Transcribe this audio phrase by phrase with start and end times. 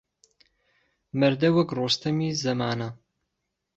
[1.19, 2.89] مەرده وهک ڕۆستهمی زهمانه